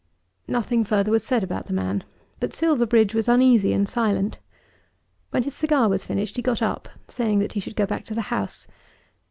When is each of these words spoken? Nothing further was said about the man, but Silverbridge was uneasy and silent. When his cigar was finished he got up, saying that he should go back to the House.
Nothing 0.47 0.83
further 0.83 1.11
was 1.11 1.23
said 1.23 1.43
about 1.43 1.67
the 1.67 1.73
man, 1.73 2.03
but 2.39 2.55
Silverbridge 2.55 3.13
was 3.13 3.29
uneasy 3.29 3.71
and 3.71 3.87
silent. 3.87 4.39
When 5.29 5.43
his 5.43 5.53
cigar 5.53 5.89
was 5.89 6.05
finished 6.05 6.37
he 6.37 6.41
got 6.41 6.63
up, 6.63 6.89
saying 7.07 7.37
that 7.37 7.53
he 7.53 7.59
should 7.59 7.75
go 7.75 7.85
back 7.85 8.03
to 8.05 8.15
the 8.15 8.21
House. 8.33 8.67